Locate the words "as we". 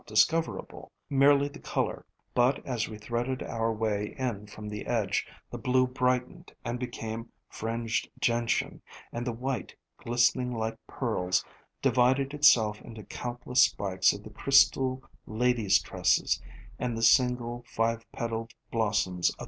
2.65-2.97